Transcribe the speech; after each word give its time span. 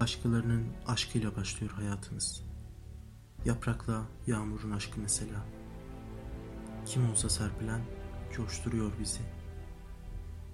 Başkalarının 0.00 0.66
aşkıyla 0.86 1.36
başlıyor 1.36 1.72
hayatımız. 1.72 2.44
Yaprakla 3.44 4.02
yağmurun 4.26 4.70
aşkı 4.70 5.00
mesela. 5.00 5.46
Kim 6.86 7.10
olsa 7.10 7.28
serpilen 7.28 7.80
coşturuyor 8.32 8.92
bizi. 9.00 9.20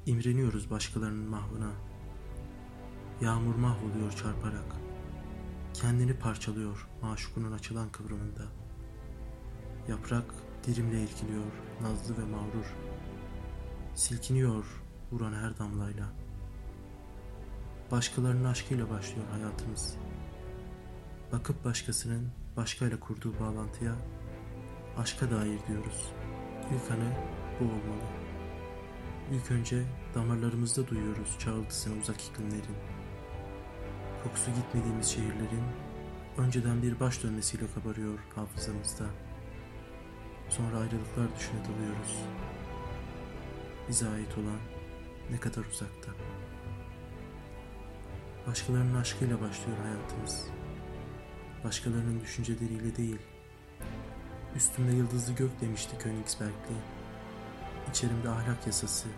İmreniyoruz 0.07 0.71
başkalarının 0.71 1.29
mahvına. 1.29 1.71
Yağmur 3.21 3.55
mahvoluyor 3.55 4.13
çarparak. 4.13 4.77
Kendini 5.75 6.19
parçalıyor 6.19 6.89
maşukunun 7.03 7.53
açılan 7.53 7.93
kıvrımında. 7.93 8.45
Yaprak 9.89 10.35
dirimle 10.67 11.03
irkiliyor 11.03 11.53
nazlı 11.83 12.19
ve 12.19 12.31
mağrur. 12.31 12.75
Silkiniyor 13.95 14.65
vuran 15.13 15.33
her 15.33 15.59
damlayla. 15.59 16.24
Başkalarının 17.91 18.45
aşkıyla 18.45 18.91
başlıyor 18.91 19.27
hayatımız. 19.33 19.97
Bakıp 21.33 21.65
başkasının 21.65 22.29
başkayla 22.57 23.01
kurduğu 23.01 23.41
bağlantıya 23.41 23.95
aşka 24.97 25.31
dair 25.31 25.67
diyoruz. 25.69 26.13
İlk 26.75 26.91
anı 26.91 27.13
bu 27.61 27.65
olmalı. 27.65 28.09
İlk 29.33 29.51
önce 29.51 29.83
damarlarımızda 30.15 30.89
duyuyoruz 30.89 31.37
çağıltısını 31.39 32.01
uzak 32.01 32.21
iklimlerin. 32.23 32.77
Kokusu 34.25 34.51
gitmediğimiz 34.51 35.07
şehirlerin 35.07 35.65
önceden 36.39 36.83
bir 36.83 37.01
baş 37.01 37.23
dönmesiyle 37.23 37.65
kabarıyor 37.75 38.19
hafızamızda. 38.35 39.05
Sonra 40.49 40.77
ayrılıklar 40.77 41.37
düşüne 41.37 41.61
dalıyoruz. 41.61 42.19
Bize 43.89 44.09
ait 44.09 44.39
olan 44.39 44.61
ne 45.31 45.41
kadar 45.41 45.65
uzakta. 45.65 46.13
Başkalarının 48.47 48.95
aşkıyla 49.01 49.41
başlıyor 49.41 49.79
hayatımız. 49.83 50.45
Başkalarının 51.65 52.21
düşünceleriyle 52.21 52.97
değil. 52.97 53.19
Üstümde 54.57 54.93
yıldızlı 54.93 55.33
gök 55.33 55.61
demişti 55.61 55.99
Königsbergli. 55.99 56.77
İçerimde 57.91 58.29
ahlak 58.29 58.67
yasası. 58.67 59.09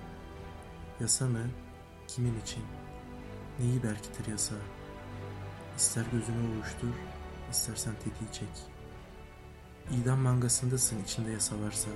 Yasa 1.01 1.27
mı? 1.27 1.41
Kimin 2.09 2.41
için? 2.41 2.64
Neyi 3.59 3.83
berkitir 3.83 4.31
yasa? 4.31 4.55
İster 5.77 6.05
gözünü 6.12 6.56
ovuştur, 6.56 6.95
istersen 7.51 7.95
tetiği 7.95 8.33
çek. 8.33 8.48
İdam 9.91 10.19
mangasındasın 10.19 11.05
içinde 11.05 11.31
yasa 11.31 11.61
varsa. 11.61 11.91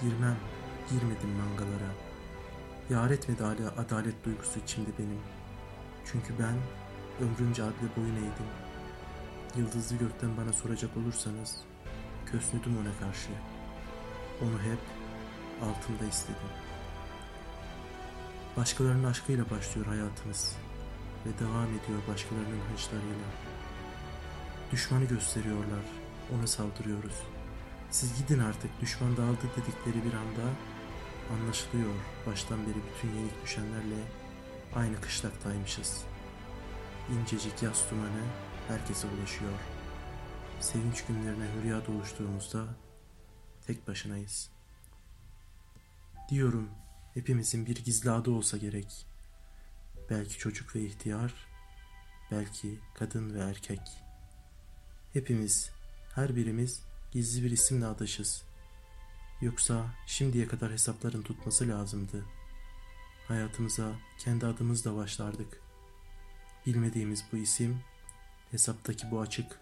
Girmem, 0.00 0.36
girmedim 0.90 1.30
mangalara. 1.30 1.92
Yar 2.90 3.10
etmedi 3.10 3.42
hala 3.42 3.82
adalet 3.82 4.24
duygusu 4.24 4.58
içimde 4.58 4.90
benim. 4.98 5.41
Çünkü 6.04 6.34
ben 6.38 6.54
ömrümce 7.26 7.62
adle 7.62 7.96
boyun 7.96 8.16
eğdim. 8.16 8.50
Yıldızlı 9.56 9.96
gökten 9.96 10.36
bana 10.36 10.52
soracak 10.52 10.96
olursanız 10.96 11.56
kösnüdüm 12.26 12.76
ona 12.78 13.06
karşı. 13.06 13.30
Onu 14.42 14.58
hep 14.62 14.78
altında 15.62 16.08
istedim. 16.08 16.52
Başkalarının 18.56 19.04
aşkıyla 19.04 19.50
başlıyor 19.50 19.86
hayatımız 19.86 20.56
ve 21.26 21.30
devam 21.44 21.66
ediyor 21.66 22.00
başkalarının 22.08 22.60
hınçlarıyla. 22.70 23.28
Düşmanı 24.72 25.04
gösteriyorlar, 25.04 25.84
ona 26.34 26.46
saldırıyoruz. 26.46 27.22
Siz 27.90 28.18
gidin 28.18 28.38
artık 28.38 28.80
düşman 28.80 29.16
dağıldı 29.16 29.46
dedikleri 29.56 30.04
bir 30.04 30.14
anda 30.14 30.48
anlaşılıyor 31.32 31.94
baştan 32.26 32.58
beri 32.58 32.76
bütün 32.94 33.18
yenik 33.18 33.44
düşenlerle 33.44 34.21
aynı 34.74 35.00
kışlaktaymışız. 35.00 36.04
İncecik 37.10 37.62
yaz 37.62 37.84
dumanı 37.90 38.24
herkese 38.68 39.06
ulaşıyor. 39.06 39.58
Sevinç 40.60 41.04
günlerine 41.04 41.46
hürya 41.54 41.86
doluştuğumuzda 41.86 42.66
tek 43.66 43.88
başınayız. 43.88 44.50
Diyorum 46.30 46.70
hepimizin 47.14 47.66
bir 47.66 47.76
gizli 47.76 48.10
adı 48.10 48.30
olsa 48.30 48.56
gerek. 48.56 49.06
Belki 50.10 50.38
çocuk 50.38 50.76
ve 50.76 50.80
ihtiyar, 50.80 51.34
belki 52.30 52.78
kadın 52.94 53.34
ve 53.34 53.38
erkek. 53.38 53.80
Hepimiz, 55.12 55.70
her 56.14 56.36
birimiz 56.36 56.82
gizli 57.10 57.44
bir 57.44 57.50
isimle 57.50 57.86
adaşız. 57.86 58.42
Yoksa 59.40 59.86
şimdiye 60.06 60.46
kadar 60.46 60.72
hesapların 60.72 61.22
tutması 61.22 61.68
lazımdı. 61.68 62.24
Hayatımıza 63.32 63.92
kendi 64.18 64.46
adımızla 64.46 64.96
başlardık. 64.96 65.62
Bilmediğimiz 66.66 67.24
bu 67.32 67.36
isim, 67.36 67.80
hesaptaki 68.50 69.10
bu 69.10 69.20
açık. 69.20 69.60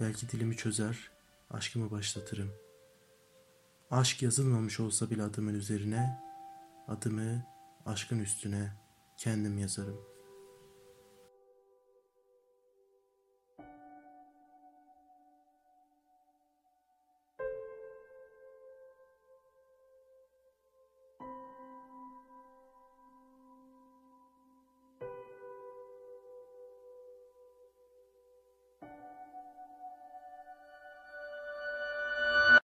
Belki 0.00 0.30
dilimi 0.30 0.56
çözer, 0.56 1.10
aşkımı 1.50 1.90
başlatırım. 1.90 2.52
Aşk 3.90 4.22
yazılmamış 4.22 4.80
olsa 4.80 5.10
bile 5.10 5.22
adımın 5.22 5.54
üzerine, 5.54 6.20
adımı 6.88 7.46
aşkın 7.86 8.18
üstüne 8.18 8.72
kendim 9.18 9.58
yazarım.'' 9.58 10.15